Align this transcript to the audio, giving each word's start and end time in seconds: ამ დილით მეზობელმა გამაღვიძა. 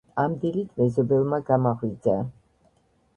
ამ 0.21 0.35
დილით 0.43 0.69
მეზობელმა 0.81 1.39
გამაღვიძა. 1.49 2.17